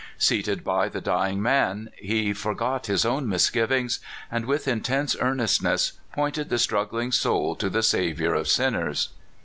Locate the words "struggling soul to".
6.57-7.69